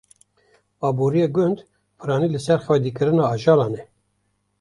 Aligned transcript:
Aborîya 0.87 1.27
gund 1.35 1.57
piranî 1.97 2.27
li 2.33 2.39
ser 2.45 2.59
xwedîkirina 2.65 3.23
ajalan 3.33 3.73
e. 3.81 3.83